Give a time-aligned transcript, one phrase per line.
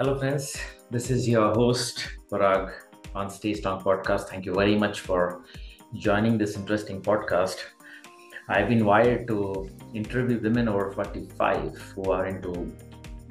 [0.00, 0.56] Hello, friends.
[0.92, 2.72] This is your host, Parag,
[3.16, 4.28] on Stay Strong podcast.
[4.28, 5.42] Thank you very much for
[5.92, 7.56] joining this interesting podcast.
[8.48, 12.72] I've been wired to interview women over 45 who are into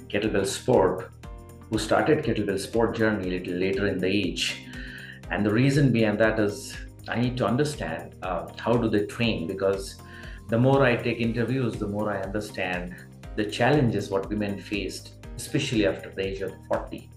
[0.10, 1.10] kettlebell sport,
[1.70, 4.66] who started kettlebell sport journey a little later in the age.
[5.32, 6.76] And the reason behind that is
[7.08, 10.02] I need to understand uh, how do they train because
[10.50, 12.94] the more I take interviews, the more I understand
[13.38, 17.10] the challenges what women faced, especially after the age of 40.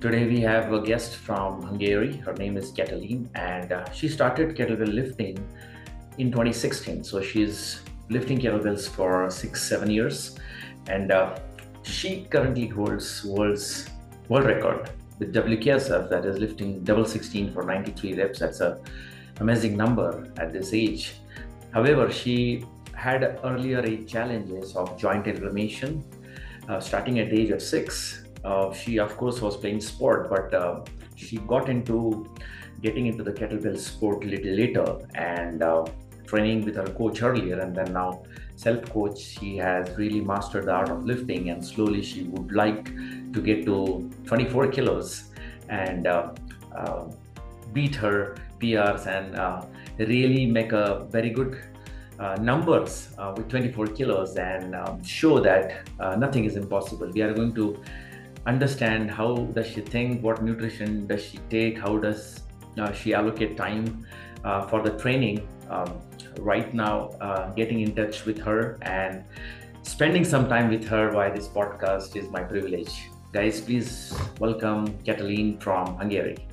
[0.00, 2.16] Today we have a guest from Hungary.
[2.16, 5.36] Her name is Katalin, and uh, she started kettlebell lifting
[6.16, 7.04] in 2016.
[7.04, 10.38] So she's lifting kettlebells for six, seven years,
[10.88, 11.38] and uh,
[11.82, 13.90] she currently holds world's
[14.28, 14.90] world record
[15.20, 18.38] with WKSF, that is lifting double 16 for 93 reps.
[18.38, 18.80] That's a
[19.38, 21.14] amazing number at this age.
[21.72, 22.64] However, she
[22.94, 26.02] had earlier age challenges of joint inflammation.
[26.70, 30.54] Uh, starting at the age of six, uh, she of course was playing sport, but
[30.54, 30.80] uh,
[31.16, 32.24] she got into
[32.80, 35.84] getting into the kettlebell sport a little later and uh,
[36.28, 38.22] training with her coach earlier, and then now
[38.54, 39.18] self-coach.
[39.18, 42.84] She has really mastered the art of lifting, and slowly she would like
[43.32, 45.24] to get to 24 kilos
[45.68, 46.30] and uh,
[46.76, 47.06] uh,
[47.72, 49.34] beat her PRs and
[49.98, 51.60] really make a very good
[52.20, 57.10] uh, numbers uh, with 24 kilos and um, show that uh, nothing is impossible.
[57.10, 57.82] We are going to
[58.46, 62.42] understand how does she think, what nutrition does she take, how does
[62.78, 64.06] uh, she allocate time
[64.44, 65.48] uh, for the training.
[65.68, 66.00] Um,
[66.40, 69.24] right now, uh, getting in touch with her and
[69.82, 73.08] spending some time with her via this podcast is my privilege.
[73.32, 76.49] Guys, please welcome Katalin from Hungary.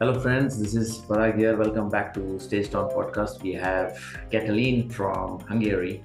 [0.00, 0.56] Hello, friends.
[0.56, 1.56] This is Parag here.
[1.56, 3.42] Welcome back to Stay Strong podcast.
[3.42, 3.98] We have
[4.30, 6.04] Katalin from Hungary.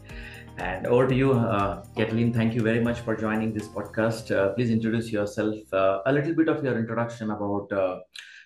[0.58, 2.34] And over to you, uh, Katalin.
[2.34, 4.36] Thank you very much for joining this podcast.
[4.36, 8.00] Uh, please introduce yourself, uh, a little bit of your introduction about uh,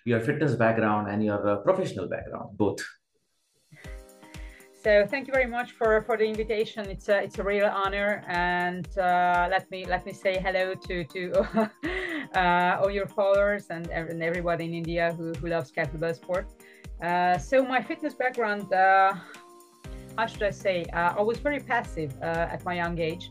[0.04, 2.80] your fitness background and your uh, professional background, both.
[4.84, 6.90] So thank you very much for, for the invitation.
[6.90, 11.04] It's a it's a real honor, and uh, let me let me say hello to
[11.04, 11.70] to
[12.34, 16.48] uh, all your followers and, and everybody in India who, who loves kettlebell sport.
[17.02, 19.12] Uh, so my fitness background, uh,
[20.16, 20.84] how should I say?
[20.92, 23.30] Uh, I was very passive uh, at my young age,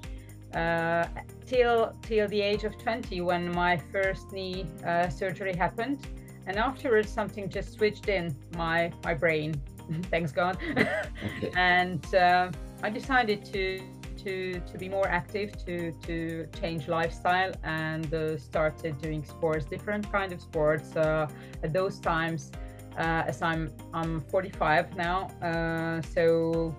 [0.54, 1.06] Uh
[1.46, 4.66] till till the age of 20 when my first knee
[5.10, 6.00] surgery happened,
[6.48, 9.52] and afterwards something just switched in my my brain
[10.10, 10.58] thanks God.
[10.78, 11.52] okay.
[11.56, 12.52] And uh,
[12.84, 13.82] I decided to
[14.28, 20.12] to to be more active, to to change lifestyle, and uh, started doing sports, different
[20.12, 20.96] kind of sports.
[20.96, 21.28] Uh,
[21.64, 22.52] at those times,
[22.98, 26.76] uh, as I'm I'm 45 now, uh, so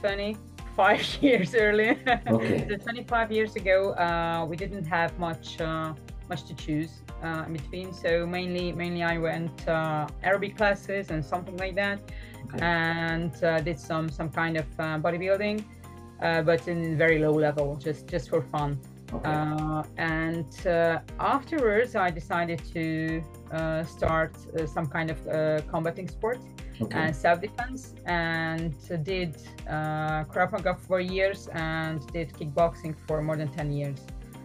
[0.00, 1.96] 25 years earlier.
[2.26, 2.66] Okay.
[2.68, 5.58] so 25 years ago, uh, we didn't have much
[6.28, 7.92] much to choose uh, in between.
[7.92, 11.98] So mainly, mainly I went uh, aerobic classes and something like that
[12.54, 12.64] okay.
[12.64, 15.64] and uh, did some some kind of bodybuilding,
[16.22, 18.78] uh, but in very low level, just just for fun.
[19.12, 19.28] Okay.
[19.28, 20.46] Uh, and
[21.18, 23.22] afterwards, I decided to
[23.84, 24.32] start
[24.66, 25.18] some kind of
[25.68, 26.38] combating sport
[26.80, 26.98] okay.
[26.98, 28.74] and self-defense, and
[29.04, 34.00] did Krav Maga for years and did kickboxing for more than ten years.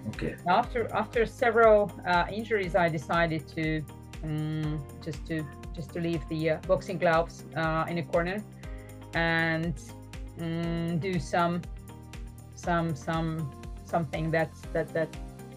[0.10, 0.36] Okay.
[0.48, 3.82] After after several uh, injuries, I decided to
[4.24, 5.46] um, just to
[5.76, 8.44] just to leave the uh, boxing gloves uh, in a corner
[9.14, 9.76] and
[10.42, 11.62] um, do some
[12.56, 13.50] some some
[13.86, 15.10] something that that that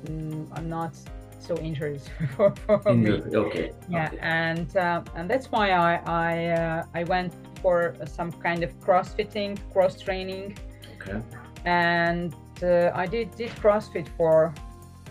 [0.09, 0.95] um, I'm not
[1.39, 3.11] so injuries for, for me.
[3.35, 3.73] Okay.
[3.89, 4.19] Yeah, okay.
[4.21, 7.33] and uh, and that's why I I uh, I went
[7.63, 10.57] for some kind of crossfitting, cross training.
[10.97, 11.21] Okay.
[11.65, 14.55] And uh, I did did CrossFit for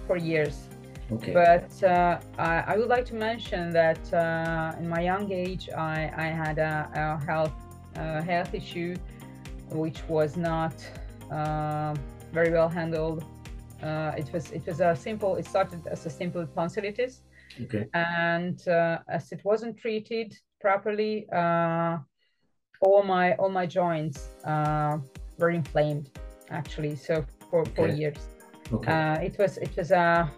[0.07, 0.69] for years.
[1.11, 1.33] Okay.
[1.33, 6.11] But uh, I, I, would like to mention that uh, in my young age, I,
[6.15, 7.51] I had a, a health
[7.95, 8.95] health issue,
[9.71, 10.73] which was not
[11.31, 11.95] uh,
[12.31, 13.23] very well handled.
[13.81, 15.35] Uh, it was it was a simple.
[15.35, 17.21] It started as a simple tonsillitis,
[17.63, 17.87] okay.
[17.93, 24.29] and uh, as it wasn't treated properly, all my all my joints
[25.37, 26.09] were inflamed
[26.49, 26.95] actually.
[26.95, 27.95] So for four okay.
[27.95, 28.17] years.
[28.71, 29.25] Okay.
[29.25, 30.29] it was it was a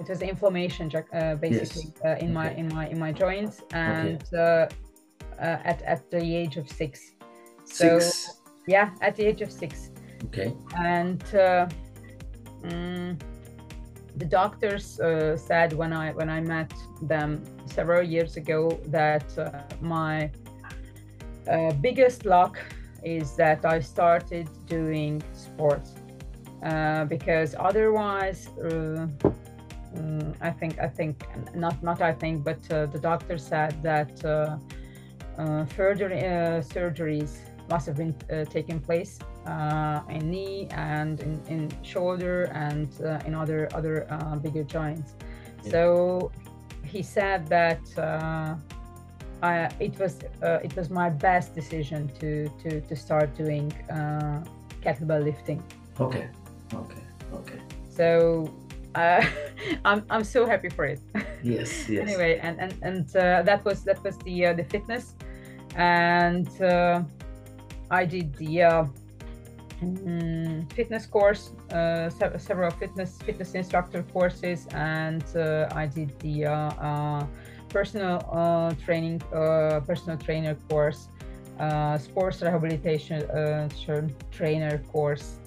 [0.00, 2.04] it was inflammation uh, basically yes.
[2.04, 2.32] uh, in okay.
[2.32, 4.66] my in my in my joints and uh,
[5.38, 7.12] uh at at the age of six
[7.64, 8.40] so six.
[8.66, 9.90] Yeah at the age of six.
[10.26, 10.54] Okay.
[10.78, 11.22] And
[12.62, 13.18] um,
[14.16, 16.72] the doctors uh, said when i when i met
[17.02, 19.26] them several years ago that
[19.80, 20.30] my
[21.82, 22.58] biggest luck
[23.02, 25.94] is that i started doing sports
[26.64, 29.06] uh, because otherwise, uh,
[29.94, 34.24] mm, I think I think not not I think, but uh, the doctor said that
[34.24, 34.56] uh,
[35.36, 38.14] uh, further uh, surgeries must have been
[38.50, 39.18] taking place
[40.08, 42.88] in knee and in, in shoulder and
[43.26, 44.06] in other other
[44.42, 45.14] bigger joints.
[45.64, 45.70] Yeah.
[45.70, 46.32] So
[46.84, 47.82] he said that
[49.44, 54.42] uh, it was uh, it was my best decision to to to start doing uh,
[54.82, 55.62] kettlebell lifting.
[56.00, 56.28] Okay,
[56.72, 57.02] okay,
[57.32, 57.60] okay.
[57.88, 58.48] So
[58.94, 59.24] uh,
[59.84, 61.00] I'm I'm so happy for it.
[61.44, 62.08] Yes, yes.
[62.08, 65.14] anyway, and and and uh, that was that was the uh, the fitness,
[65.76, 66.48] and
[67.94, 68.62] I did the.
[68.62, 68.84] Uh,
[69.80, 76.36] mm, fitness course, uh, several fitness fitness instructor courses, and uh, I did the
[77.74, 81.08] personal uh, training, uh, personal trainer course,
[81.58, 83.18] uh, sports rehabilitation
[84.30, 85.38] trainer course.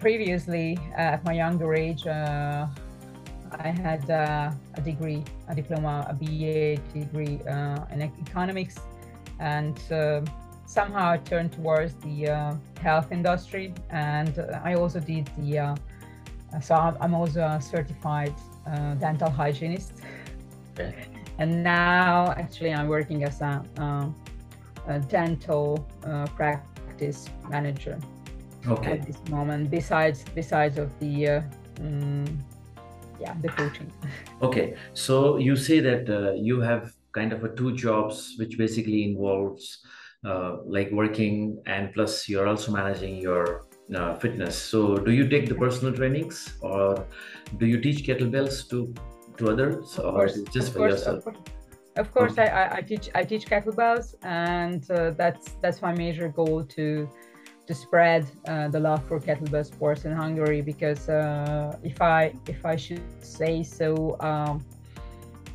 [0.00, 7.38] previously, at my younger age, I had a degree, a diploma, a BA degree
[7.92, 8.76] in economics,
[9.38, 9.78] and
[10.70, 15.58] somehow I turned towards the uh, health industry, and uh, I also did the.
[15.58, 15.76] Uh,
[16.60, 18.34] so I'm also a certified
[18.98, 19.92] dental hygienist.
[20.78, 24.06] Okay and now actually I'm working as a, uh,
[24.86, 27.98] a dental uh, practice manager.
[28.66, 28.92] Okay.
[28.92, 31.42] At this moment, besides besides of the uh,
[31.80, 32.26] um,
[33.18, 33.90] yeah the coaching.
[34.42, 39.04] Okay, so you say that uh, you have kind of a two jobs, which basically
[39.04, 39.78] involves
[40.24, 44.56] uh, like working and plus you're also managing your uh, fitness.
[44.56, 47.06] So do you take the personal trainings or
[47.58, 48.92] do you teach kettlebells to
[49.38, 51.24] to others or course, just for course, yourself?
[51.96, 52.48] Of course, okay.
[52.48, 57.08] I, I teach I teach kettlebells, and uh, that's that's my major goal to
[57.66, 60.60] to spread uh, the love for kettlebell sports in Hungary.
[60.60, 64.64] Because uh, if I if I should say so, um,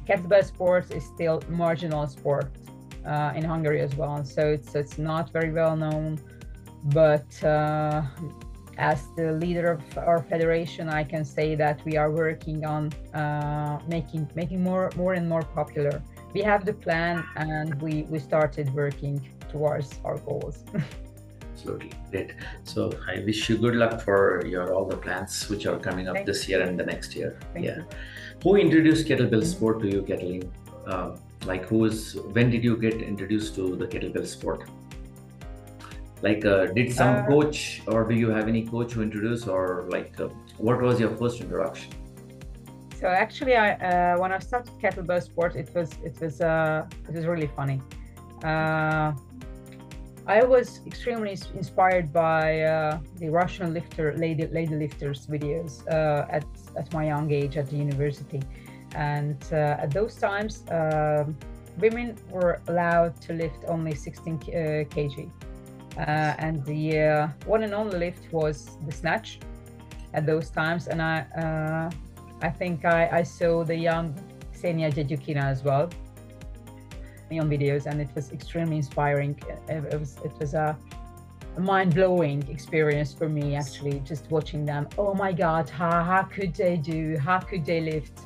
[0.08, 2.52] kettlebell sports is still marginal sport
[3.06, 4.24] uh, in Hungary as well.
[4.24, 6.20] So it's it's not very well known,
[6.86, 8.04] but uh,
[8.78, 13.80] as the leader of our federation, I can say that we are working on uh,
[13.88, 16.02] making making more more and more popular.
[16.34, 20.64] We have the plan, and we we started working towards our goals.
[21.54, 22.34] Absolutely great.
[22.64, 26.16] So I wish you good luck for your all the plans which are coming up
[26.16, 27.40] Thank this year and the next year.
[27.54, 27.78] Thank yeah.
[27.78, 27.86] You.
[28.44, 30.50] Who introduced kettlebell sport to you, Katalin?
[30.86, 34.70] Uh, like who is when did you get introduced to the kettlebell sport?
[36.22, 39.86] like uh, did some uh, coach or do you have any coach who introduced or
[39.90, 40.28] like uh,
[40.58, 41.92] what was your first introduction?
[43.00, 47.14] So actually i uh, when i started kettlebell sport it was it was uh, it
[47.18, 47.82] was really funny.
[48.44, 49.14] Uh,
[50.28, 52.48] i was extremely inspired by
[53.22, 55.74] the russian lifter lady lady lifters videos
[56.38, 56.48] at
[56.82, 58.42] at my young age at the university
[58.96, 60.64] and at those times
[61.78, 65.30] women were allowed to lift only 16 kg
[65.98, 69.40] uh, and the uh, one and only lift was the snatch
[70.14, 70.88] at those times.
[70.88, 71.90] And I, uh,
[72.42, 74.14] I think I, I saw the young
[74.54, 75.90] Ksenia Dedyukina as well
[77.32, 79.38] on videos, and it was extremely inspiring.
[79.68, 80.78] It, it was it was a
[81.58, 86.76] mind-blowing experience for me actually just watching them oh my god how, how could they
[86.76, 88.25] do how could they lift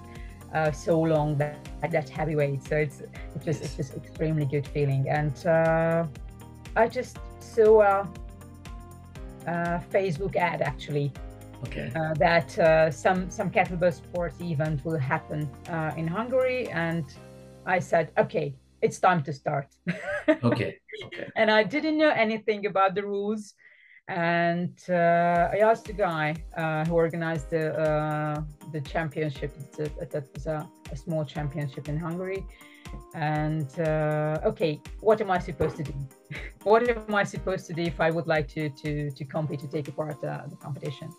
[0.53, 1.57] uh, so long that
[1.91, 6.05] that heavy weight so it's it was it was extremely good feeling and uh,
[6.75, 8.09] i just saw a,
[9.47, 11.11] a Facebook ad actually.
[11.65, 11.91] Okay.
[11.95, 17.05] Uh, that uh, some some kettlebell sports event will happen uh, in Hungary, and
[17.65, 19.67] I said, okay, it's time to start.
[20.43, 20.77] okay.
[21.05, 21.27] Okay.
[21.35, 23.53] And I didn't know anything about the rules,
[24.09, 29.55] and uh, I asked the guy uh, who organized the uh, the championship.
[29.77, 32.43] That was a, a, small championship in Hungary,
[33.13, 33.69] and
[34.43, 35.93] okay, what am I supposed to do?
[36.63, 39.67] what am I supposed to do if I would like to to to compete to
[39.67, 41.09] take part uh, the competition?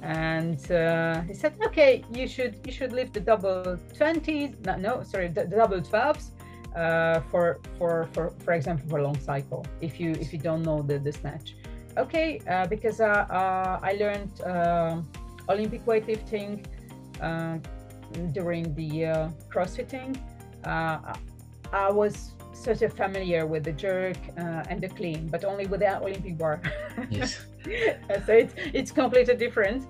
[0.00, 5.02] And uh, he said, okay, you should you should lift the double twenties, no, no
[5.02, 6.30] sorry, the, the double twelves.
[6.76, 10.62] Uh, for for for for example for a long cycle if you if you don't
[10.62, 11.54] know the, the snatch
[11.98, 15.02] okay uh, because uh, uh, I learned uh,
[15.48, 16.64] Olympic weightlifting
[18.32, 20.16] during the crossfitting
[21.72, 25.80] I was sort of familiar with the jerk uh, and the clean, but only with
[25.80, 26.60] the Olympic bar.
[27.10, 27.46] Yes.
[28.26, 29.86] so it's it's completely different.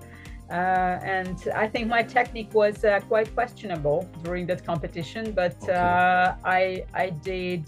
[0.49, 5.73] Uh, and I think my technique was uh, quite questionable during that competition, but okay.
[5.73, 7.63] Uh, I I did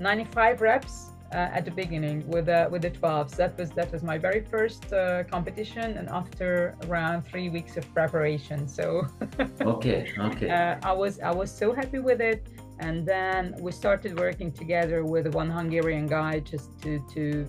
[0.00, 3.36] 95 reps at the beginning with uh, with the 12s.
[3.36, 7.84] That was that was my very first uh, competition, and after around three weeks of
[7.92, 9.06] preparation, so
[9.60, 12.46] okay, okay, uh, I was I was so happy with it.
[12.78, 17.46] And then we started working together with one Hungarian guy just to to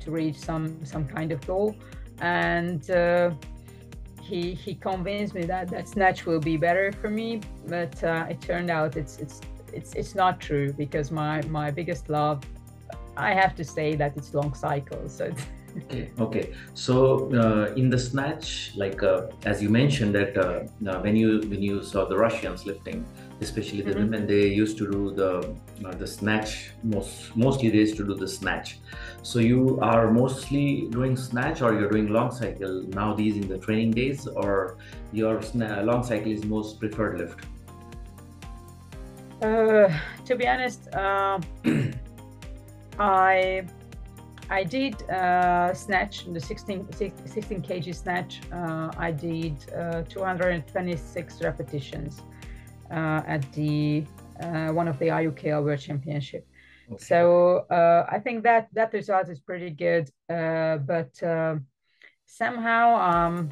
[0.00, 1.74] to reach some some kind of goal,
[2.20, 3.30] and uh,
[4.22, 7.40] he he convinced me that that snatch will be better for me.
[7.66, 9.40] But uh, it turned out it's it's
[9.72, 12.42] it's it's not true because my my biggest love
[13.16, 15.16] I have to say that it's long cycles.
[15.16, 15.32] So
[15.76, 16.94] okay okay so
[17.34, 21.60] uh, in the snatch like uh, as you mentioned that uh, uh, when you when
[21.62, 23.06] you saw the russians lifting
[23.42, 23.98] especially the Mhm.
[24.02, 25.30] women they used to do the
[25.86, 28.80] uh, the snatch most mostly they used to do the snatch
[29.22, 33.58] so you are mostly doing snatch or you're doing long cycle now these in the
[33.58, 34.78] training days or
[35.12, 37.40] your sna- long cycle is most preferred lift
[39.42, 39.92] Uh,
[40.24, 41.38] to be honest, uh,
[42.98, 43.66] I
[44.48, 48.40] I did uh, snatch the 16, 16 kg snatch.
[48.52, 52.22] Uh, I did uh, 226 repetitions
[52.90, 54.04] uh, at the
[54.40, 56.46] uh, one of the IUKL World Championship.
[56.92, 57.04] Okay.
[57.04, 61.10] So uh, I think that that result is pretty good, uh, but
[62.24, 63.50] somehow um,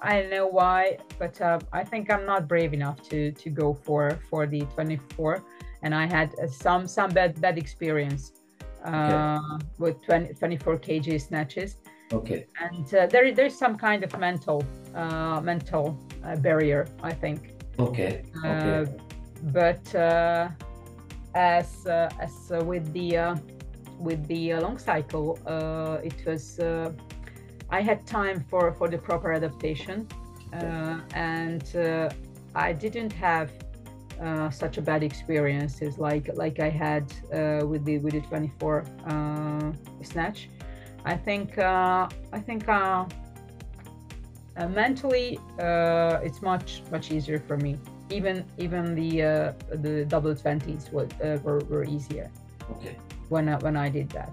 [0.00, 3.74] I don't know why, but uh, I think I'm not brave enough to to go
[3.74, 5.42] for for the 24,
[5.84, 8.32] and I had uh, some some bad bad experience
[8.84, 11.76] uh, with 20, 24 kg snatches,
[12.12, 12.46] okay.
[12.60, 14.64] And uh, there there's some kind of mental
[14.94, 15.84] uh, mental
[16.24, 17.54] uh, barrier I think.
[17.78, 18.92] Okay okay.
[19.52, 20.48] but uh,
[21.34, 23.36] as uh, as uh, with the uh,
[23.98, 26.92] with the uh, long cycle, uh, it was uh,
[27.70, 30.06] I had time for for the proper adaptation,
[30.52, 32.10] uh, and uh,
[32.54, 33.50] I didn't have
[34.20, 38.84] uh, such a bad experiences like like I had uh, with the with the 24
[39.06, 40.50] uh, snatch.
[41.04, 43.06] I think uh, I think uh,
[44.56, 47.78] uh, mentally uh, it's much much easier for me
[48.10, 49.52] even even the uh,
[49.82, 52.30] the double 20s were, uh, were, were easier
[52.70, 52.96] okay
[53.28, 54.32] when I, when I did that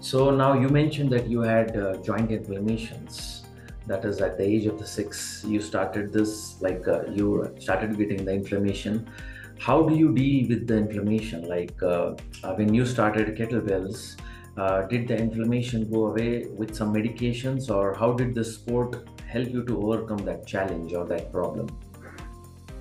[0.00, 3.41] So now you mentioned that you had uh, joint inflammations.
[3.86, 7.98] That is at the age of the six, you started this, like uh, you started
[7.98, 9.10] getting the inflammation.
[9.58, 11.48] How do you deal with the inflammation?
[11.48, 14.16] Like uh, uh, when you started kettlebells,
[14.56, 19.48] uh, did the inflammation go away with some medications, or how did the sport help
[19.48, 21.68] you to overcome that challenge or that problem?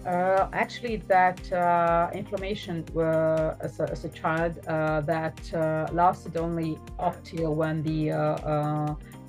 [0.06, 6.38] Uh, actually, that uh, inflammation uh, as, a, as a child uh, that uh, lasted
[6.38, 8.10] only up till when the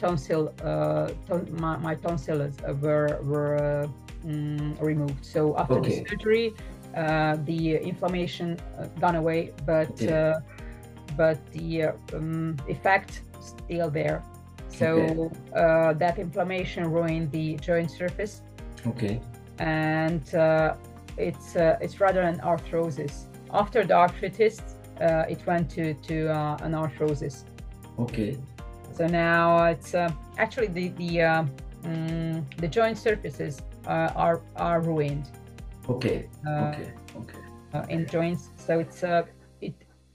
[0.02, 5.24] tonsil, uh, ton- my, my tonsils were were uh, mm, removed.
[5.24, 5.90] So after Okay.
[5.92, 6.56] the surgery,
[6.96, 10.12] uh, the inflammation uh, gone away, but Okay.
[10.12, 10.40] uh,
[11.16, 14.26] but the uh, um, effect still there.
[14.68, 18.42] So uh, that inflammation ruined the joint surface
[18.86, 19.20] Okay.
[19.58, 20.76] and uh,
[21.16, 23.26] it's uh, it's rather an arthrosis.
[23.52, 24.58] After the arthritis,
[25.00, 27.44] uh, it went to to uh, an arthrosis.
[27.98, 28.38] Okay.
[28.94, 31.44] So now it's uh, actually the the uh,
[31.82, 35.28] mm, the joint surfaces uh, are are ruined
[35.88, 36.28] Okay.
[36.46, 36.92] uh, Okay.
[37.16, 37.38] Okay.
[37.74, 38.50] uh, in joints.
[38.56, 39.22] So it's uh,
[39.60, 39.74] it,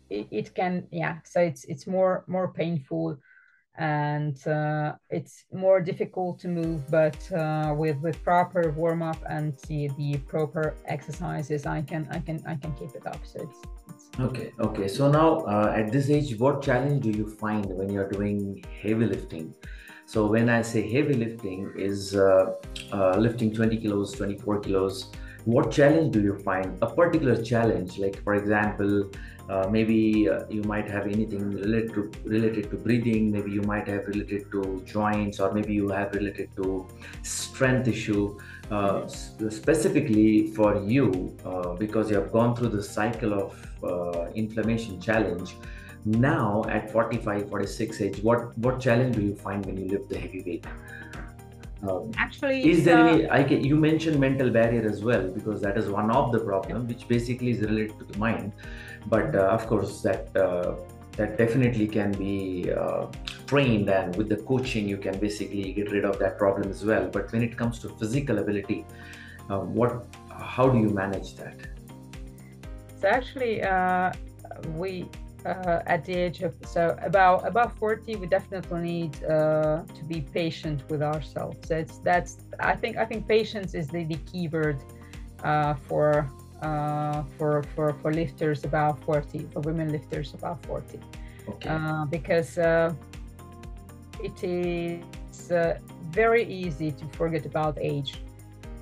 [0.10, 1.18] it it can yeah.
[1.26, 3.18] So it's it's more more painful.
[3.80, 9.56] And uh, it's more difficult to move, but uh, with with proper warm up and
[9.68, 13.24] the, the proper exercises, I can I can I can keep it up.
[13.24, 13.60] So it's
[14.20, 14.88] Okay, okay.
[14.88, 19.06] So now, uh, at this age, what challenge do you find when you're doing heavy
[19.06, 19.54] lifting?
[20.08, 22.54] So when I say heavy lifting, is uh,
[22.92, 25.12] uh, lifting 20 kilos, 24 kilos.
[25.48, 26.78] What challenge do you find?
[26.82, 29.10] A particular challenge, like for example,
[29.50, 33.32] uh, maybe uh, you might have anything related to related to breathing.
[33.32, 36.86] Maybe you might have related to joints, or maybe you have related to
[37.24, 38.38] strength issue.
[38.70, 45.00] Uh, specifically for you, uh, because you have gone through the cycle of uh, inflammation
[45.00, 45.56] challenge.
[46.04, 50.20] Now at 45, 46 age, what what challenge do you find when you lift the
[50.20, 50.66] heavy weight?
[51.84, 53.30] Um, actually is there uh, any?
[53.30, 56.88] I can, you mentioned mental barrier as well because that is one of the problem,
[56.88, 58.52] which basically is related to the mind.
[59.06, 60.76] But uh, of course, that uh,
[61.18, 63.06] that definitely can be uh,
[63.46, 67.08] trained, and with the coaching, you can basically get rid of that problem as well.
[67.08, 68.86] But when it comes to physical ability,
[69.50, 70.06] uh, what?
[70.30, 71.58] How do you manage that?
[73.02, 74.14] So actually, uh,
[74.74, 75.08] we
[75.48, 80.22] uh, at the age of so about about forty, we definitely need uh, to be
[80.22, 81.58] patient with ourselves.
[81.68, 84.80] So it's that's I think I think patience is the, the key word
[85.44, 86.30] uh, for
[86.62, 91.00] uh, for, for, for lifters about 40, for women lifters about 40.
[91.50, 91.70] Okay.
[91.70, 92.94] Uh, because uh,
[94.24, 95.78] it is uh,
[96.10, 98.16] very easy to forget about age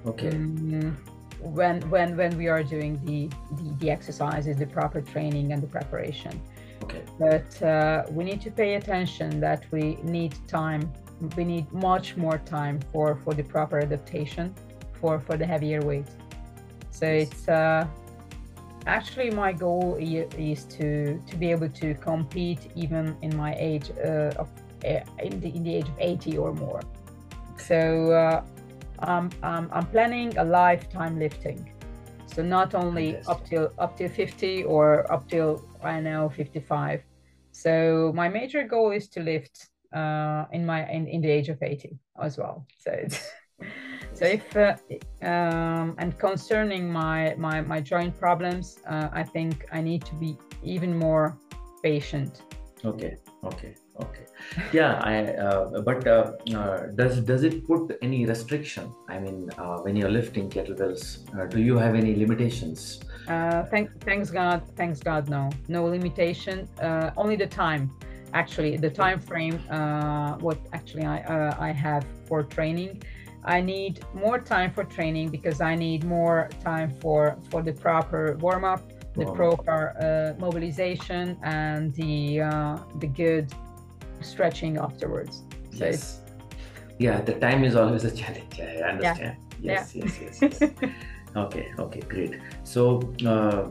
[0.06, 0.30] okay.
[0.30, 0.96] mm,
[1.42, 5.68] when when when we are doing the, the the exercises, the proper training and the
[5.68, 6.42] preparation.
[7.18, 10.92] But uh, we need to pay attention that we need time.
[11.38, 14.54] We need much more time for for the proper adaptation
[15.00, 16.08] for for the heavier weight.
[16.92, 17.88] So it's uh,
[18.86, 24.42] actually my goal is to to be able to compete even in my age uh,
[24.42, 24.50] of
[24.86, 26.82] uh, in the in the age of 80 or more.
[27.58, 28.44] So uh,
[29.00, 31.72] I'm, I'm I'm planning a lifetime lifting.
[32.28, 37.04] So not only up till up till 50 or up till I know 55.
[37.52, 41.62] So my major goal is to lift uh, in my in, in the age of
[41.62, 42.66] 80 as well.
[42.78, 42.92] So
[44.14, 44.76] so if uh,
[45.22, 50.38] um, and concerning my my my joint problems, uh, I think I need to be
[50.64, 51.38] even more
[51.84, 52.42] patient.
[52.84, 53.18] Okay.
[53.44, 53.76] Okay.
[54.02, 54.26] Okay.
[54.74, 55.00] Yeah.
[55.04, 55.16] I.
[55.36, 58.94] Uh, but uh, uh, does does it put any restriction?
[59.08, 61.04] I mean, uh, when you're lifting kettlebells,
[61.38, 63.00] uh, do you have any limitations?
[63.28, 66.70] Uh, thank, thanks God, thanks God, no, no limitation.
[66.80, 67.92] Uh, only the time,
[68.34, 69.60] actually, the time frame.
[69.70, 73.02] Uh, what actually I uh, I have for training.
[73.44, 78.38] I need more time for training because I need more time for for the proper
[78.40, 78.82] warm up,
[79.14, 83.52] the proper uh, mobilization, and the uh, the good
[84.22, 85.44] stretching afterwards.
[85.72, 86.22] So Yes.
[86.98, 88.60] Yeah, the time is always a challenge.
[88.60, 89.38] I understand.
[89.60, 90.62] Yes, yes, yes, yes.
[91.36, 92.40] okay, okay, great.
[92.64, 93.68] So, uh,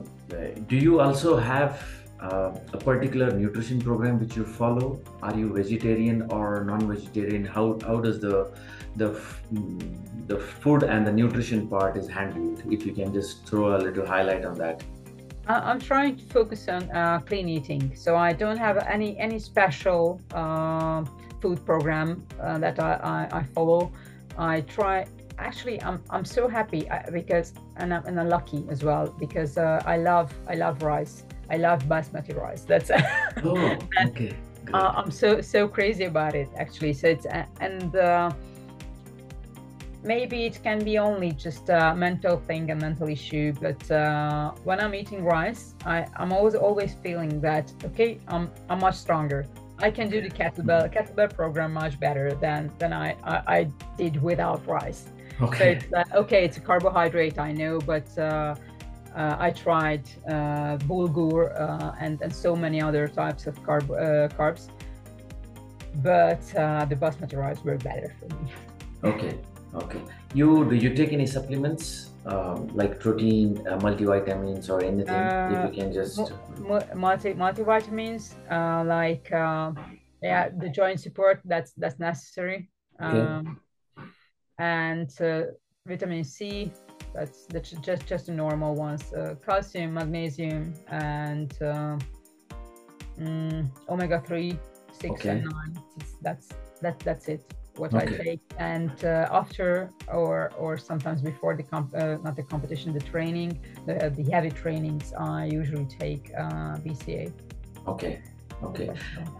[0.68, 1.82] do you also have
[2.20, 5.00] uh, a particular nutrition program which you follow?
[5.22, 7.44] Are you vegetarian or non-vegetarian?
[7.44, 8.50] How how does the
[8.96, 9.18] the
[10.26, 12.62] the food and the nutrition part is handled?
[12.70, 14.82] If you can just throw a little highlight on that.
[15.46, 20.20] I'm trying to focus on uh, clean eating, so I don't have any any special
[20.32, 21.08] um
[21.40, 23.92] food program uh, that I, I, I follow.
[24.38, 25.06] I try.
[25.38, 29.58] Actually, I'm I'm so happy uh, because and I'm, and I'm lucky as well because
[29.58, 31.24] uh, I love I love rice.
[31.50, 32.62] I love basmati rice.
[32.62, 32.90] That's
[33.44, 34.34] Oh, okay.
[34.72, 36.94] Uh, I'm so so crazy about it actually.
[36.94, 37.26] So it's
[37.60, 38.30] and uh,
[40.04, 43.52] maybe it can be only just a mental thing, a mental issue.
[43.60, 48.80] But uh, when I'm eating rice, I, I'm always always feeling that okay, I'm I'm
[48.80, 49.46] much stronger.
[49.78, 54.22] I can do the kettlebell kettlebell program much better than than I I, I did
[54.22, 55.04] without rice.
[55.40, 55.58] Okay.
[55.58, 58.54] So it's like, okay, it's a carbohydrate, I know, but uh,
[59.16, 64.28] uh, I tried uh, bulgur uh, and, and so many other types of carb, uh,
[64.36, 64.68] carbs,
[66.02, 68.52] but uh, the basmati rice were better for me.
[69.02, 69.38] Okay,
[69.74, 70.00] okay.
[70.34, 75.24] You do you take any supplements um, like protein, uh, multivitamins, or anything?
[75.52, 76.32] if Uh, you can just
[76.94, 79.72] Multi multivitamins, uh, like uh,
[80.22, 82.70] yeah, the joint support that's that's necessary,
[83.02, 83.20] Okay.
[83.20, 83.60] um,
[84.58, 85.42] and uh,
[85.86, 86.72] vitamin C.
[87.14, 89.12] That's that's just just the normal ones.
[89.12, 91.98] Uh, calcium, magnesium, and uh,
[93.18, 94.58] mm, omega three,
[94.92, 95.30] six Okay.
[95.30, 95.72] and nine.
[95.96, 96.48] It's- That's
[96.82, 97.42] that that's it.
[97.76, 102.44] What I take, and uh, after or or sometimes before the comp uh, not the
[102.44, 107.32] competition, the training, the the heavy trainings, I usually take uh, BCA.
[107.88, 108.22] okay,
[108.62, 108.90] okay.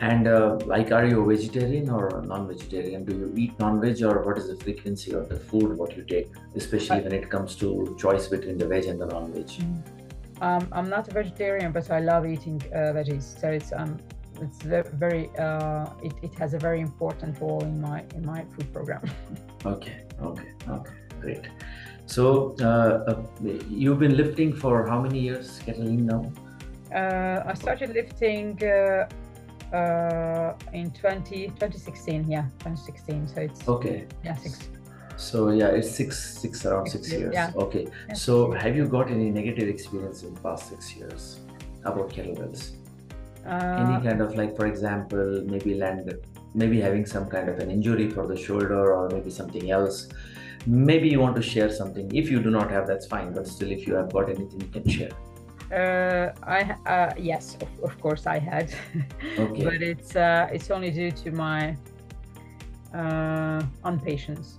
[0.00, 3.04] And uh, like, are you a vegetarian or non-vegetarian?
[3.04, 6.28] Do you eat non-veg, or what is the frequency of the food what you take,
[6.56, 9.50] especially when it comes to choice between the veg and the non-veg?
[10.40, 13.40] Um, I'm not a vegetarian, but I love eating uh, veggies.
[13.40, 13.96] So it's um,
[14.40, 14.58] it's
[14.94, 19.02] very uh, it, it has a very important role in my in my food program.
[19.66, 21.48] Okay, okay, okay, great.
[22.06, 23.22] So uh, uh,
[23.70, 26.00] you've been lifting for how many years, Katalin?
[26.04, 26.22] Now?
[26.94, 29.08] Uh, I started lifting uh,
[29.74, 32.30] uh, in 20, 2016.
[32.30, 33.28] Yeah, 2016.
[33.28, 34.06] So it's Okay.
[34.22, 34.68] yeah six.
[35.16, 37.52] So yeah, it's six, six around six Six years, yeah.
[37.56, 37.86] Okay.
[38.08, 41.40] Yeah, So have you got any negative experience in past six years
[41.84, 42.72] about kettlebells?
[43.46, 46.12] Uh, Any kind of like, for example, maybe land,
[46.54, 50.08] maybe having some kind of an injury for the shoulder or maybe something else.
[50.66, 52.14] Maybe you want to share something.
[52.14, 53.34] If you do not have, that's fine.
[53.34, 55.10] But still, if you have got anything, you can share.
[55.72, 58.72] Uh, I uh, yes, of, of course I had,
[59.38, 59.64] Okay.
[59.64, 61.76] but it's uh, it's only due to my
[62.94, 64.56] uh, impatience.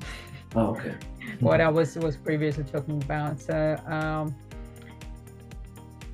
[0.56, 0.96] Oh, okay.
[1.40, 3.40] what I was was previously talking about.
[3.40, 4.36] So um,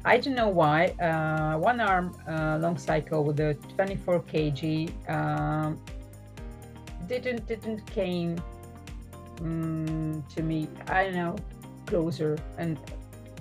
[0.04, 0.88] I don't know why.
[1.00, 5.80] Uh, one arm uh, long cycle with a 24 kg um,
[7.08, 8.42] didn't didn't came
[9.36, 10.68] mm, to me.
[10.88, 11.36] I don't know
[11.86, 12.78] closer and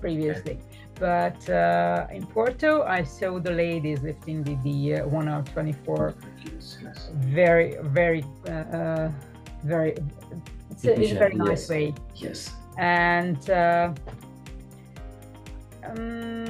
[0.01, 0.59] previously.
[0.99, 6.15] But uh, in Porto, I saw the ladies lifting the, the uh, 1 arm 24
[6.45, 7.11] Yes, yes.
[7.15, 9.13] very, very, uh, uh,
[9.65, 9.97] very,
[10.71, 11.71] it's a, it's a very nice yes.
[11.71, 11.95] way.
[12.17, 12.51] Yes.
[12.77, 13.95] And uh,
[15.85, 16.50] um,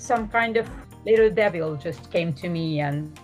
[0.00, 0.68] some kind of
[1.06, 3.18] little devil just came to me and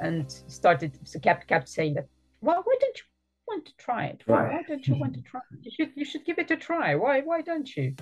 [0.00, 2.06] and started kept kept saying that
[2.40, 3.04] well why don't you
[3.48, 4.22] want to try it?
[4.26, 5.58] Why, why don't you want to try it?
[5.64, 6.94] you should you should give it a try.
[6.94, 7.94] Why why don't you?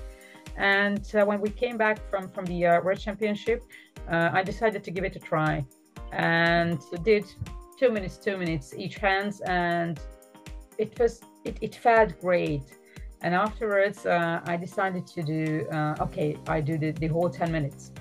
[0.57, 3.63] And uh, when we came back from from the uh, world championship
[4.09, 5.65] uh, i decided to give it a try
[6.13, 7.25] and did
[7.79, 10.01] two minutes two minutes each hands and
[10.79, 12.65] it was it, it felt great
[13.23, 17.53] and afterwards uh, i decided to do uh, okay i do the, the whole 10
[17.53, 17.93] minutes.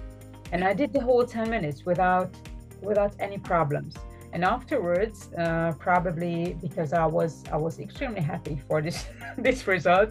[0.51, 2.34] And i did the whole 10 minutes without
[2.82, 3.95] without any problems.
[4.32, 9.05] And afterwards uh, probably because i was i was extremely happy for this
[9.38, 10.10] this result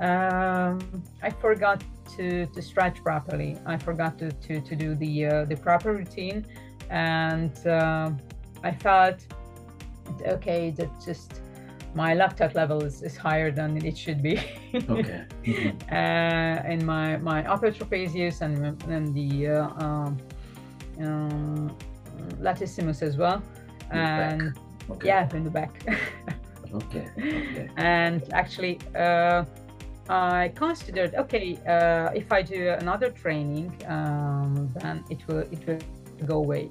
[0.00, 0.78] um,
[1.22, 1.82] i forgot
[2.16, 3.56] to to stretch properly.
[3.66, 6.46] I forgot to to, to do the uh, the proper routine.
[6.90, 8.10] And uh,
[8.62, 9.18] i felt
[10.26, 11.40] okay that just
[11.94, 14.36] my lactate level is, is higher than it should be
[14.90, 15.22] Okay.
[15.44, 15.74] Mhm.
[15.92, 18.54] uh, in my my upper trapezius and
[18.90, 20.18] and the uh, um,
[21.00, 21.76] um,
[22.40, 23.42] latissimus as well
[23.92, 24.32] In the back.
[24.32, 24.58] and
[24.90, 25.06] Okay.
[25.08, 25.72] yeah in the back
[26.74, 27.06] Okay.
[27.18, 27.68] Okay.
[27.76, 29.44] and actually uh,
[30.08, 35.78] I considered okay uh, if I do another training um, then it will it will
[36.26, 36.70] go away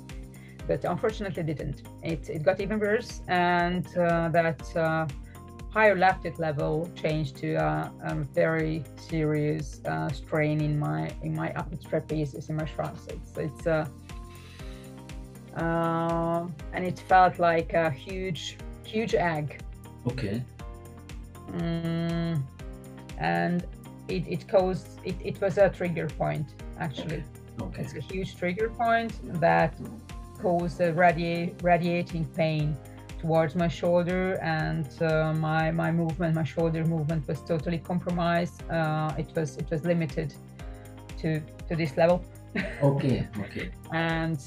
[0.68, 1.84] but unfortunately didn't.
[2.02, 5.08] It, it got even worse and uh, that uh,
[5.70, 11.52] higher lactate level changed to uh, a very serious uh, strain in my in my
[11.54, 13.88] upper trapezius in my triceps it's uh,
[15.58, 19.64] uh, and it felt like a huge huge egg
[20.06, 20.44] Okay.
[21.52, 22.42] Mm,
[23.18, 23.66] and
[24.08, 26.48] it, it caused it, it was a trigger point
[26.80, 27.24] actually.
[27.62, 27.84] Okay.
[27.84, 29.74] it's a huge trigger point that
[30.44, 32.66] caused a radia- radiating pain
[33.22, 39.22] towards my shoulder and uh, my my movement my shoulder movement was totally compromised uh,
[39.24, 40.30] it was it was limited
[41.22, 41.30] to
[41.68, 42.18] to this level
[42.92, 43.28] Okay.
[43.44, 43.66] Okay.
[43.94, 44.38] and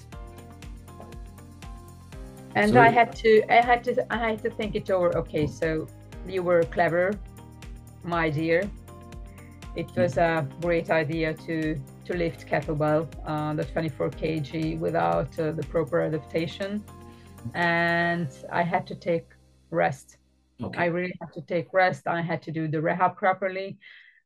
[2.55, 5.11] and So- I had to I had to I had to think it over.
[5.23, 5.87] Okay, so
[6.35, 7.05] you were clever,
[8.05, 8.61] my dear.
[9.83, 11.57] It was a great idea to
[12.07, 16.83] to lift kettlebell, uh, the 24 kg, without uh, the proper adaptation,
[17.55, 19.27] and I had to take
[19.71, 20.19] rest.
[20.63, 20.81] Okay.
[20.81, 22.07] I really had to take rest.
[22.07, 23.79] I had to do the rehab properly.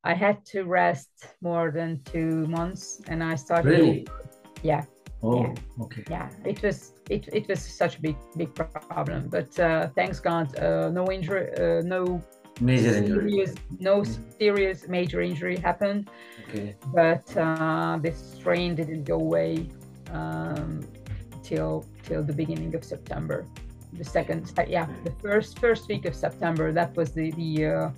[0.05, 3.71] I had to rest more than two months, and I started.
[3.71, 4.07] Really?
[4.63, 4.85] Yeah
[5.23, 5.43] Oh.
[5.43, 5.55] Yeah.
[5.83, 6.05] Okay.
[6.09, 10.57] yeah it was it, it was such a big big problem but uh, thanks god
[10.59, 12.23] uh, no injury uh, no
[12.61, 13.31] Major injury.
[13.31, 14.39] serious no Mm.
[14.39, 16.09] serious major injury happened
[16.49, 16.77] Okay.
[16.95, 19.69] but uh, this strain didn't go away
[20.13, 20.81] um,
[21.43, 23.39] till till the beginning of september
[24.01, 27.91] the second yeah the first first week of september that was the the uh,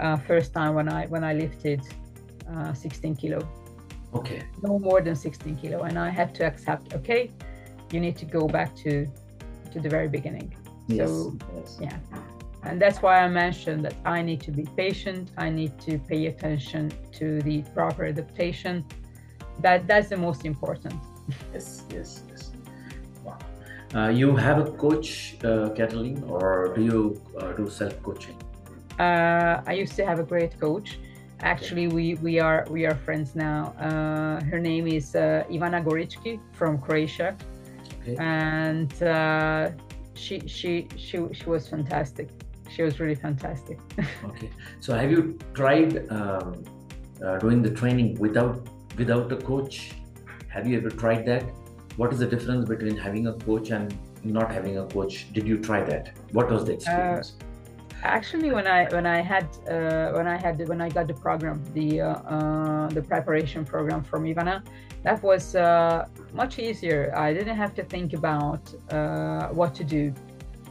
[0.00, 1.80] uh, first time when i when i lifted
[2.52, 3.40] uh, 16 kilo
[4.14, 4.42] Okay.
[4.62, 7.30] no more than 16 kilo and i had to accept okay
[7.92, 9.06] you need to go back to
[9.72, 10.54] to the very beginning
[10.88, 11.08] Yes.
[11.08, 11.78] So, yes.
[11.80, 11.98] yeah
[12.66, 16.26] and that's why i mentioned that i need to be patient i need to pay
[16.26, 18.84] attention to the proper adaptation
[19.60, 20.94] that that's the most important
[21.54, 21.84] Yes.
[21.90, 22.22] Yes.
[22.28, 22.50] Yes.
[23.24, 23.38] Wow.
[23.94, 28.36] Uh, you have a coach, uh, Katalin, or do you uh, do self coaching?
[28.98, 30.98] uh, i used to have a great coach
[31.40, 36.38] actually we we are we are friends now uh, her name is uh, ivana goricki
[36.52, 37.36] from croatia
[38.02, 38.16] Okay.
[38.18, 39.70] and uh,
[40.14, 42.28] she she she she was fantastic.
[42.70, 43.78] She was really fantastic.
[44.24, 44.50] Okay.
[44.80, 46.64] So have you tried um,
[47.24, 49.92] uh, doing the training without without a coach?
[50.48, 51.44] Have you ever tried that?
[51.96, 55.32] What is the difference between having a coach and not having a coach?
[55.32, 56.16] Did you try that?
[56.32, 57.34] What was the experience?
[58.02, 61.62] Actually, when I when I had uh, when I had when I got the program,
[61.72, 64.62] the uh, uh, the preparation program from Ivana,
[65.04, 67.12] that was uh, much easier.
[67.16, 70.12] I didn't have to think about uh, what to do.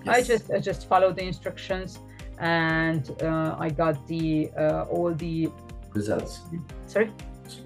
[0.07, 1.99] I just I just followed the instructions,
[2.39, 5.49] and uh, I got the uh, all the
[5.93, 6.41] results.
[6.87, 7.09] sorry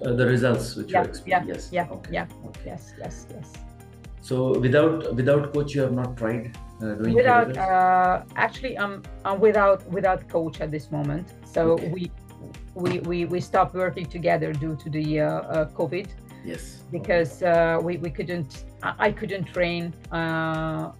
[0.02, 1.46] Uh, the results which Yeah, you explained.
[1.48, 1.68] yeah, yes.
[1.72, 2.12] yeah, Okay.
[2.12, 2.26] yeah.
[2.48, 2.64] Okay.
[2.70, 3.48] yes yes yes.
[4.20, 6.44] So without without coach, you have not tried
[6.82, 11.88] uh, doing without uh, actually i'm I'm without without coach at this moment so Okay.
[11.94, 12.02] we
[12.84, 16.06] we we we stopped working together due to the uh, uh, covid
[16.44, 16.62] yes.
[16.96, 18.50] because uh, we we couldn't
[18.82, 20.92] I, I couldn't train uh,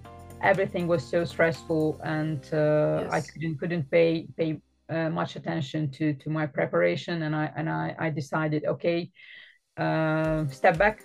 [0.42, 6.14] everything was so stressful and uh, i couldn't couldn't pay pay uh, much attention to
[6.14, 9.10] to my preparation, and I and I, I decided, okay,
[9.76, 11.04] uh, step back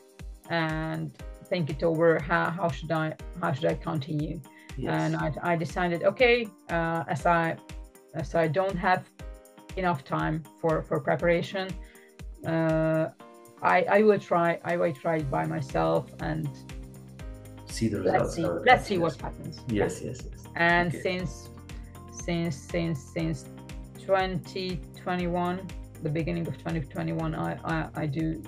[0.50, 1.12] and
[1.50, 2.20] think it over.
[2.20, 4.42] How how should I how should I continue?
[4.78, 4.92] Yes.
[4.92, 7.58] And I, I decided, okay, uh, as I
[8.16, 9.04] as I don't have
[9.76, 11.68] enough time for for preparation,
[12.48, 13.10] uh,
[13.62, 16.48] I I will try I will try it by myself and
[17.74, 18.22] see the results.
[18.22, 19.60] Let's see, let's see what happens.
[19.68, 20.44] Yes, yes, yes.
[20.56, 21.02] And okay.
[21.02, 21.50] since
[22.12, 23.46] since since since
[24.00, 25.68] 2021,
[26.02, 28.42] the beginning of 2021, I I, I do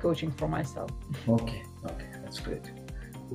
[0.00, 0.90] coaching for myself.
[1.28, 2.70] Okay, okay, that's great.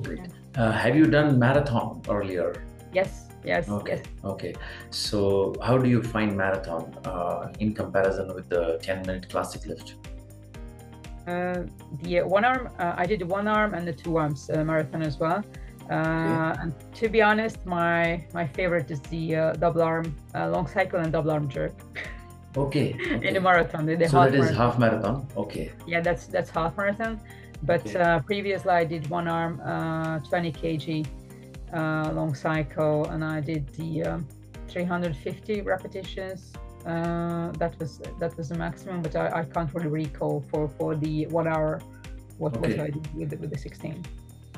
[0.02, 0.18] Great.
[0.18, 0.62] Yeah.
[0.62, 2.64] Uh, have you done marathon earlier?
[2.92, 3.26] Yes.
[3.44, 3.68] Yes.
[3.68, 4.02] Okay.
[4.02, 4.24] Yes.
[4.24, 4.54] Okay.
[4.90, 9.94] So, how do you find marathon uh, in comparison with the 10-minute classic lift?
[11.28, 11.66] Uh,
[12.02, 15.18] the one arm, uh, I did one arm and the two arms uh, marathon as
[15.18, 15.44] well.
[15.90, 20.66] Uh, and to be honest, my my favorite is the uh, double arm uh, long
[20.66, 21.74] cycle and double arm jerk.
[22.56, 22.88] Okay.
[23.26, 24.56] In the marathon, the, the so that is marathon.
[24.56, 25.26] half marathon.
[25.36, 25.72] Okay.
[25.86, 27.20] Yeah, that's that's half marathon.
[27.62, 27.98] But okay.
[27.98, 31.06] uh, previously, I did one arm, uh, 20 kg
[31.72, 34.28] uh, long cycle, and I did the um,
[34.68, 36.52] 350 repetitions.
[36.88, 40.96] Uh, that was that was the maximum, but I, I can't really recall for for
[40.96, 41.80] the one hour
[42.38, 42.70] what, okay.
[42.70, 44.04] what I did with the, with the 16.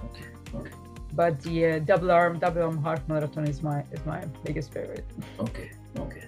[0.04, 0.24] Okay.
[0.54, 0.70] Okay
[1.14, 5.04] but the uh, double arm double arm half marathon is my is my biggest favorite
[5.38, 6.24] okay okay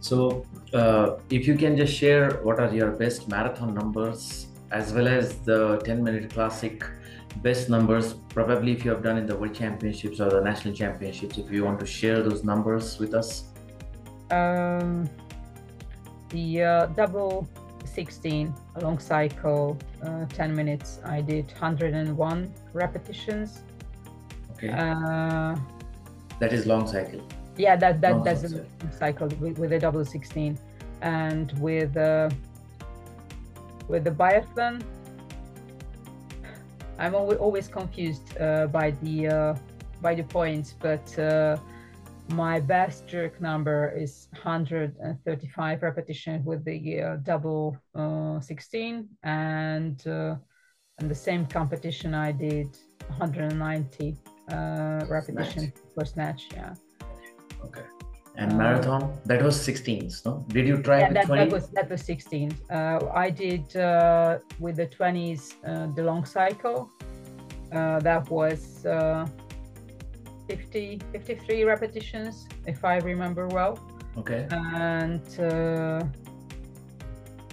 [0.00, 5.06] so uh, if you can just share what are your best marathon numbers as well
[5.06, 6.84] as the 10 minute classic
[7.36, 11.38] best numbers probably if you have done in the world championships or the national championships
[11.38, 13.44] if you want to share those numbers with us
[14.30, 15.08] um
[16.30, 17.46] the uh, double
[17.84, 23.62] 16 long cycle uh, 10 minutes i did 101 repetitions
[24.64, 24.70] Okay.
[24.70, 25.56] Uh,
[26.38, 27.20] that is long cycle.
[27.56, 28.64] Yeah, that that long that's a
[28.98, 30.58] cycle with, with a double sixteen,
[31.00, 32.30] and with uh,
[33.88, 34.82] with the biathlon,
[36.98, 39.54] I'm always always confused uh, by the uh,
[40.00, 41.56] by the points, but uh,
[42.28, 50.36] my best jerk number is 135 repetitions with the uh, double uh, 16 and uh,
[50.98, 52.68] and the same competition I did
[53.08, 54.16] 190
[54.50, 55.72] uh, repetition snatch.
[55.94, 56.48] for snatch.
[56.52, 56.74] Yeah.
[57.64, 57.82] Okay.
[58.36, 60.44] And marathon that was 16s, no?
[60.48, 61.44] Did you try yeah, with that, 20?
[61.44, 62.56] that was that was 16.
[62.70, 66.90] Uh, I did uh, with the 20s uh, the long cycle.
[67.72, 69.26] Uh, that was uh,
[70.48, 73.78] 50 53 repetitions if I remember well.
[74.16, 74.46] Okay.
[74.50, 76.04] And uh,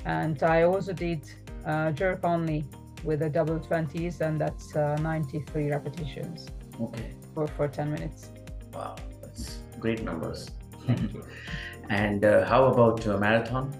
[0.05, 1.21] and I also did
[1.65, 2.65] uh, jerk only
[3.03, 6.47] with the double 20s and that's uh, 93 repetitions.
[6.79, 7.11] Okay.
[7.33, 8.29] For, for 10 minutes.
[8.73, 10.49] Wow, that's great numbers.
[11.89, 13.73] and uh, how about uh, marathon?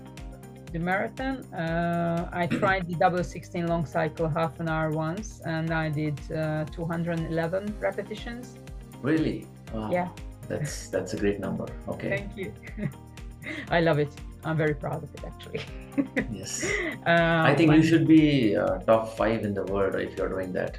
[0.71, 5.71] The marathon, uh, I tried the double 16 long cycle half an hour once and
[5.71, 8.57] I did uh, 211 repetitions.
[9.01, 9.47] Really?
[9.73, 9.91] Wow.
[9.91, 10.09] Yeah.
[10.47, 11.67] That's that's a great number.
[11.87, 12.09] Okay.
[12.09, 12.53] Thank you.
[13.69, 14.13] I love it.
[14.43, 15.61] I'm very proud of it actually.
[16.31, 16.65] yes.
[17.05, 20.51] Uh, I think you should be uh, top five in the world if you're doing
[20.53, 20.77] that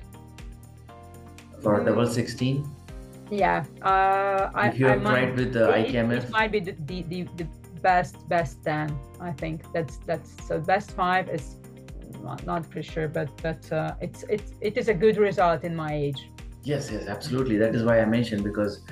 [1.62, 1.86] for mm.
[1.86, 2.68] double 16
[3.30, 6.52] yeah uh, I, if you have I tried might, with the it, IKMF it might
[6.52, 7.46] be the, the, the, the
[7.80, 11.56] best best 10 I think that's that's so best five is
[12.22, 15.74] not, not pretty sure but but uh, it's it's it is a good result in
[15.74, 16.28] my age
[16.64, 17.56] Yes, yes, absolutely.
[17.58, 18.82] That is why I mentioned because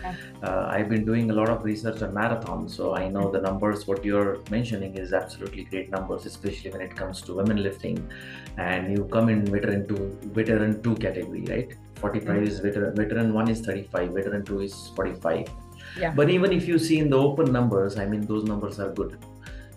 [0.43, 3.87] uh, I've been doing a lot of research on marathons, so I know the numbers.
[3.87, 8.11] What you're mentioning is absolutely great numbers, especially when it comes to women lifting,
[8.59, 11.73] and you come in veteran two, veteran two category, right?
[12.01, 12.45] 45 mm-hmm.
[12.45, 15.49] is veteran, veteran one is 35, veteran two is 45.
[15.97, 16.13] Yeah.
[16.13, 19.17] But even if you see in the open numbers, I mean those numbers are good.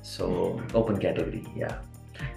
[0.02, 1.78] So open category, yeah.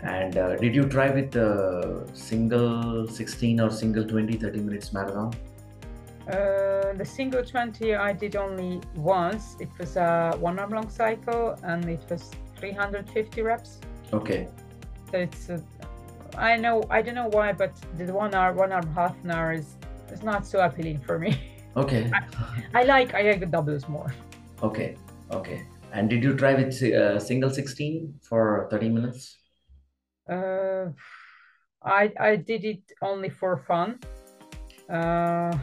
[0.03, 5.33] And uh, did you try with the single 16 or single 20, 30 minutes marathon?
[6.29, 9.57] Uh, the single 20 I did only once.
[9.61, 13.81] It was a one arm long cycle and it was 350 reps.
[14.13, 14.49] Okay.
[15.11, 15.61] So it's, uh,
[16.37, 19.53] I know, I don't know why, but the one hour, one arm half an hour
[19.53, 19.77] is,
[20.11, 21.39] is not so appealing for me.
[21.77, 22.11] Okay.
[22.11, 24.15] I, I like, I like the doubles more.
[24.63, 24.97] Okay.
[25.31, 25.67] Okay.
[25.93, 29.37] And did you try with uh, single 16 for 30 minutes?
[30.29, 30.91] Uh,
[31.85, 33.99] I I did it only for fun.
[34.89, 35.57] Uh,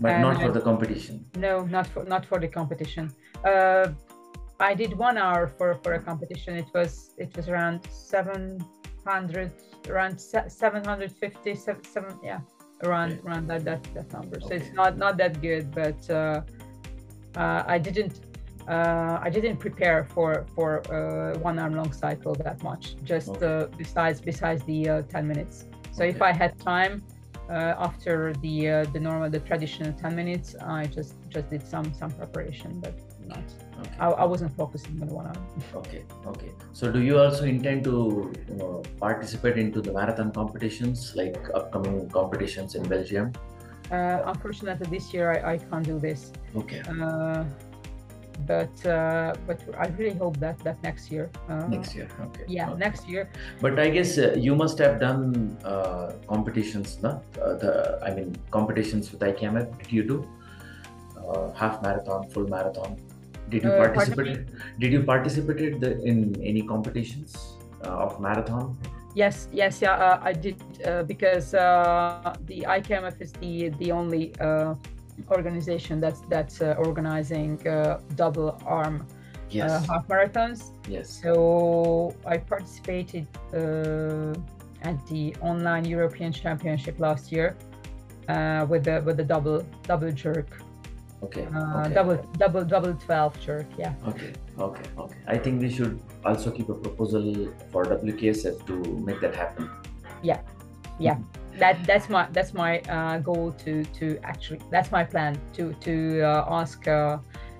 [0.00, 1.26] but not for the competition.
[1.36, 3.10] No, not for not for the competition.
[3.44, 3.88] Uh,
[4.60, 6.56] I did one hour for for a competition.
[6.56, 8.64] It was it was around seven
[9.04, 9.52] hundred,
[9.88, 12.40] around seven hundred fifty, seven, seven yeah,
[12.84, 13.22] around okay.
[13.24, 14.40] around that that that number.
[14.40, 14.56] So okay.
[14.56, 16.42] it's not not that good, but uh,
[17.36, 18.27] uh, I didn't
[18.68, 22.96] uh, I didn't prepare for for uh, one arm long cycle that much.
[23.12, 23.46] Just Okay.
[23.46, 25.66] uh, besides besides the uh, 10 minutes.
[25.90, 27.02] So if I had time
[27.50, 31.92] uh, after the uh, the normal the traditional 10 minutes, I just just did some
[31.94, 32.94] some preparation, but
[33.26, 33.46] not.
[33.80, 33.96] Okay.
[34.00, 35.44] I, I wasn't focusing on one arm.
[35.74, 36.50] Okay, okay.
[36.72, 42.74] So, do you also intend to uh, participate into the marathon competitions, like upcoming competitions
[42.74, 43.32] in Belgium?
[43.90, 46.32] Uh, unfortunately, this year I, I can't do this.
[46.56, 47.44] Okay, Uh,
[48.46, 51.30] but uh, but I really hope that that next year.
[51.48, 52.08] Uh, next year.
[52.26, 52.44] Okay.
[52.48, 52.78] Yeah, okay.
[52.78, 53.30] next year.
[53.60, 57.22] But I guess uh, you must have done uh, competitions, no?
[57.40, 59.78] Uh, the I mean competitions with IKMF.
[59.78, 60.28] Did you do
[61.16, 62.96] uh, half marathon, full marathon?
[63.48, 64.46] Did you participate?
[64.78, 68.76] Did you participate the, in any competitions uh, of marathon?
[69.14, 74.32] Yes, yes, yeah, uh, I did uh, because uh, the IKMF is the the only
[74.38, 74.74] uh,
[75.30, 79.06] organization that's that's uh, organizing uh, double arm
[79.50, 79.70] Yes.
[79.70, 80.72] uh, half marathons.
[80.88, 81.08] yes.
[81.22, 84.34] So I participated uh,
[84.82, 87.56] at the online European Championship last year
[88.28, 90.48] uh, with the with the double double jerk,
[91.22, 91.46] Okay.
[91.48, 91.94] uh, okay.
[91.94, 93.64] double double double twelve jerk.
[93.78, 93.94] Yeah.
[94.06, 95.16] Okay, okay, okay.
[95.26, 99.70] I think we should also keep a proposal for WKSF to make that happen.
[101.58, 106.22] That that's my that's my uh, goal to to actually that's my plan to to
[106.22, 107.18] uh, ask uh,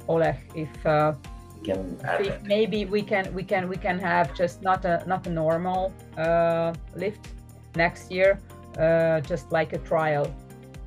[0.09, 1.13] Oleg if, uh,
[1.65, 5.31] can if maybe we can we can we can have just not a not a
[5.31, 7.29] normal uh, lift
[7.77, 8.41] next year
[8.79, 10.27] uh, just like a trial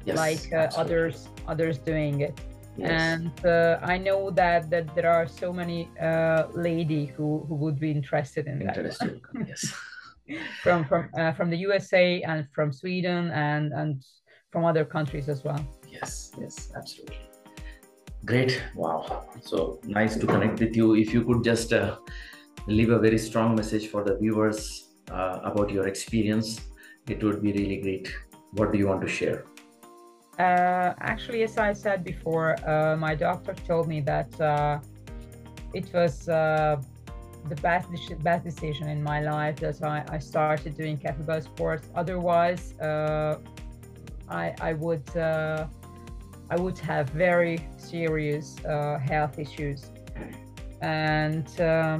[0.03, 2.39] Yes, like uh, others others doing it
[2.77, 3.19] Yes.
[3.19, 7.79] and uh, I know that that there are so many uh, lady who who would
[7.79, 8.77] be interested in that
[9.45, 9.73] yes.
[10.61, 14.03] from from uh, from the USA and from Sweden and and
[14.51, 15.59] from other countries as well.
[15.89, 17.17] Yes, yes, absolutely.
[18.25, 18.61] Great.
[18.75, 19.25] Wow.
[19.41, 20.95] So nice to connect with you.
[20.95, 21.97] If you could just uh,
[22.67, 26.61] leave a very strong message for the viewers uh, about your experience,
[27.07, 28.13] it would be really great.
[28.51, 29.45] What do you want to share?
[30.37, 34.79] Uh, actually, as I said before, uh, my doctor told me that uh,
[35.73, 36.81] it was uh,
[37.49, 37.87] the best
[38.23, 41.89] best decision in my life that I, started doing kettlebell sports.
[41.95, 43.37] Otherwise, uh,
[44.29, 45.67] I I would uh,
[46.49, 49.91] I would have very serious uh, health issues,
[50.81, 51.99] and uh,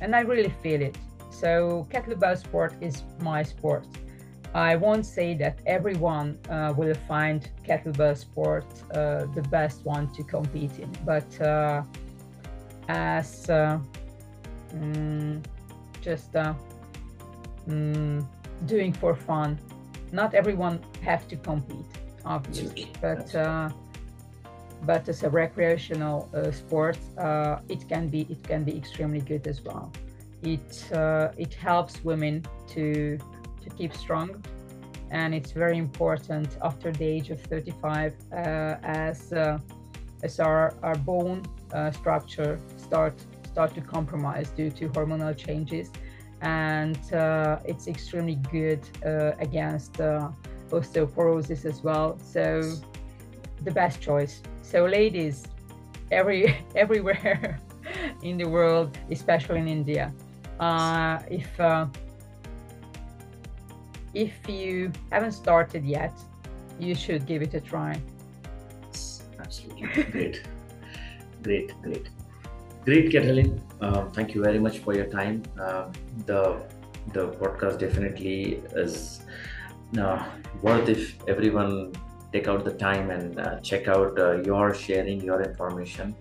[0.00, 0.96] and I really feel it.
[1.30, 3.86] So kettlebell sport is my sport.
[4.54, 8.64] I won't say that everyone uh, will find kettlebell sport
[8.94, 11.28] uh, the best one to compete in, but
[12.88, 13.50] as
[14.74, 15.44] mm,
[16.00, 16.54] just uh,
[17.68, 18.24] mm,
[18.66, 19.58] doing for fun,
[20.12, 21.86] not everyone have to compete,
[22.24, 23.68] obviously, but uh,
[24.82, 29.46] but as a recreational uh, sport, uh, it can be it can be extremely good
[29.46, 29.90] as well.
[30.42, 33.18] It uh, it helps women to
[33.62, 34.42] to keep strong
[35.10, 38.36] and it's very important after the age of 35 uh,
[38.82, 39.58] as uh,
[40.22, 43.14] as our, our bone uh, structure start
[43.58, 45.90] start to compromise due to hormonal changes
[46.42, 50.30] and uh, it's extremely good uh, against uh,
[50.70, 52.42] osteoporosis as well so
[53.64, 55.36] the best choice so ladies
[56.12, 57.58] every everywhere
[58.22, 60.12] in the world especially in india
[60.60, 61.86] uh, if uh,
[64.14, 66.14] if you haven't started yet,
[66.80, 68.00] you should give it a try.
[69.38, 70.02] Absolutely.
[70.10, 70.42] Great.
[71.42, 72.08] Great, great.
[72.88, 73.60] Great, Katalin.
[73.82, 75.42] Um, thank you very much for your time.
[75.60, 75.92] Uh,
[76.24, 76.64] the
[77.12, 79.20] the podcast definitely is
[79.98, 80.24] uh,
[80.62, 81.92] worth if everyone
[82.32, 86.16] take out the time and uh, check out uh, your sharing your information.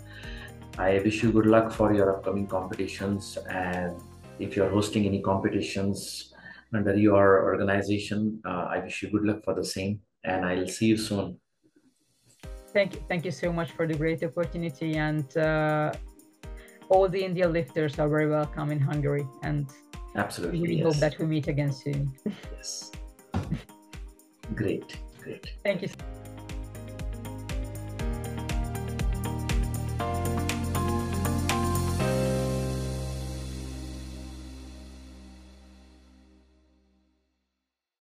[0.77, 3.95] I wish you good luck for your upcoming competitions and
[4.37, 6.33] if you're hosting any competitions
[6.73, 10.87] under your organization, uh, I wish you good luck for the same and I'll see
[10.87, 11.39] you soon.
[12.73, 15.25] Thank you, thank you so much for the great opportunity, and
[16.89, 19.67] all the India lifters are very welcome in Hungary, and
[20.15, 20.61] Absolutely.
[20.61, 20.85] we yes.
[20.85, 22.11] hope that we meet again soon.
[22.55, 22.91] Yes.
[24.55, 25.53] Great, great.
[25.63, 25.89] Thank you.